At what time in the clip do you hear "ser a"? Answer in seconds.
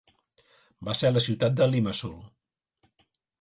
1.01-1.15